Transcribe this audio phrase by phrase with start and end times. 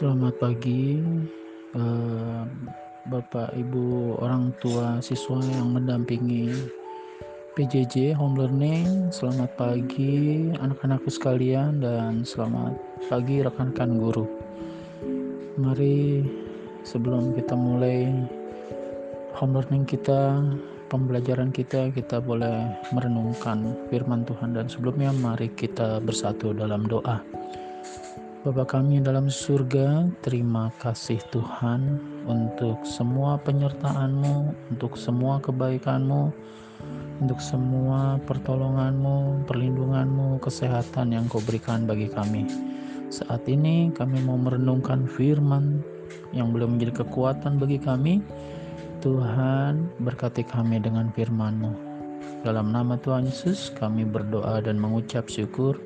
[0.00, 0.96] Selamat pagi,
[1.76, 2.42] eh,
[3.04, 6.72] Bapak, Ibu, orang tua siswa yang mendampingi
[7.52, 9.12] PJJ Home Learning.
[9.12, 12.80] Selamat pagi anak-anakku sekalian dan selamat
[13.12, 14.24] pagi rekan-rekan guru.
[15.60, 16.24] Mari
[16.80, 18.08] sebelum kita mulai
[19.36, 20.40] home learning kita,
[20.88, 27.20] pembelajaran kita, kita boleh merenungkan firman Tuhan dan sebelumnya mari kita bersatu dalam doa.
[28.40, 36.32] Bapa kami dalam surga, terima kasih Tuhan untuk semua penyertaan-Mu, untuk semua kebaikan-Mu,
[37.20, 42.48] untuk semua pertolongan-Mu, perlindungan-Mu, kesehatan yang Kau berikan bagi kami.
[43.12, 45.84] Saat ini kami mau merenungkan firman
[46.32, 48.24] yang belum menjadi kekuatan bagi kami.
[49.04, 51.76] Tuhan berkati kami dengan firman-Mu.
[52.40, 55.76] Dalam nama Tuhan Yesus kami berdoa dan mengucap syukur.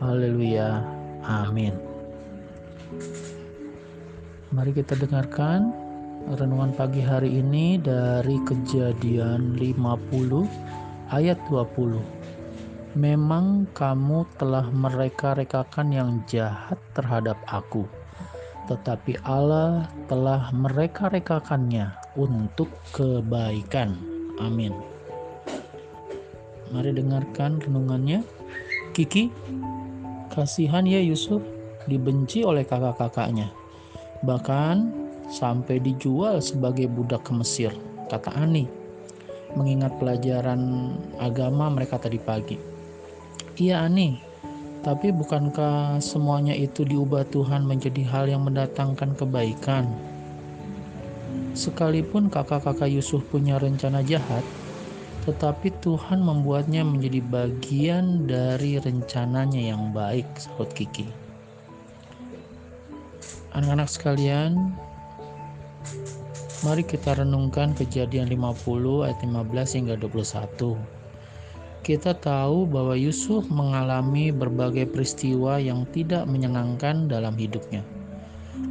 [0.00, 1.02] Haleluya.
[1.22, 1.91] Amin.
[4.52, 5.72] Mari kita dengarkan
[6.28, 10.44] renungan pagi hari ini dari Kejadian 50
[11.08, 11.98] ayat 20.
[12.92, 17.88] Memang kamu telah mereka-rekakan yang jahat terhadap aku,
[18.68, 21.88] tetapi Allah telah mereka-rekakannya
[22.20, 23.96] untuk kebaikan.
[24.36, 24.76] Amin.
[26.72, 28.20] Mari dengarkan renungannya.
[28.92, 29.32] Kiki
[30.32, 31.44] Kasihan ya Yusuf
[31.86, 33.50] dibenci oleh kakak-kakaknya.
[34.22, 34.76] Bahkan
[35.32, 37.72] sampai dijual sebagai budak ke Mesir,
[38.12, 38.68] kata Ani.
[39.52, 42.56] Mengingat pelajaran agama mereka tadi pagi.
[43.60, 44.16] Iya Ani,
[44.82, 49.86] tapi bukankah semuanya itu diubah Tuhan menjadi hal yang mendatangkan kebaikan?
[51.52, 54.40] Sekalipun kakak-kakak Yusuf punya rencana jahat,
[55.28, 61.21] tetapi Tuhan membuatnya menjadi bagian dari rencananya yang baik, sahut Kiki.
[63.52, 64.72] Anak-anak sekalian,
[66.64, 70.78] mari kita renungkan kejadian 50 ayat 15 hingga 21.
[71.82, 77.82] Kita tahu bahwa Yusuf mengalami berbagai peristiwa yang tidak menyenangkan dalam hidupnya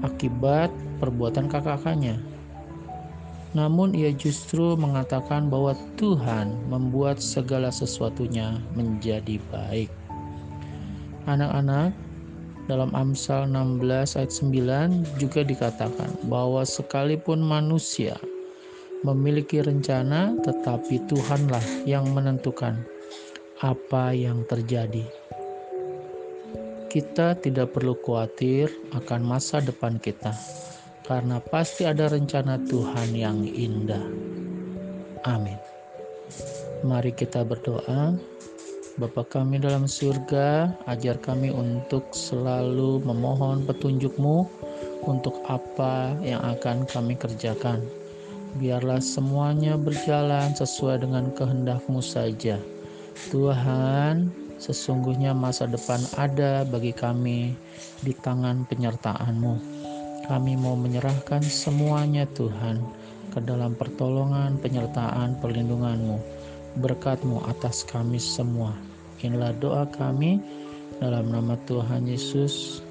[0.01, 0.72] akibat
[1.03, 2.17] perbuatan kakak-kakaknya
[3.51, 9.91] namun ia justru mengatakan bahwa Tuhan membuat segala sesuatunya menjadi baik.
[11.28, 11.91] Anak-anak,
[12.71, 18.15] dalam Amsal 16 ayat 9 juga dikatakan bahwa sekalipun manusia
[19.03, 22.79] memiliki rencana, tetapi Tuhanlah yang menentukan
[23.59, 25.03] apa yang terjadi.
[26.87, 30.31] Kita tidak perlu khawatir akan masa depan kita
[31.03, 34.07] karena pasti ada rencana Tuhan yang indah.
[35.27, 35.59] Amin.
[36.87, 38.30] Mari kita berdoa.
[39.01, 44.45] Bapa kami dalam surga, ajar kami untuk selalu memohon petunjukmu
[45.09, 47.81] untuk apa yang akan kami kerjakan.
[48.61, 52.61] Biarlah semuanya berjalan sesuai dengan kehendakmu saja.
[53.34, 54.29] Tuhan,
[54.61, 57.57] sesungguhnya masa depan ada bagi kami
[58.06, 59.53] di tangan penyertaanmu.
[60.29, 62.85] Kami mau menyerahkan semuanya Tuhan
[63.34, 66.22] ke dalam pertolongan, penyertaan, perlindungan-Mu.
[66.78, 68.91] Berkat-Mu atas kami semua.
[69.21, 70.41] Inilah doa kami
[70.97, 72.81] dalam nama Tuhan Yesus.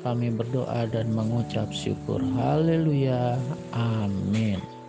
[0.00, 2.24] Kami berdoa dan mengucap syukur.
[2.38, 3.36] Haleluya.
[3.76, 4.79] Amin.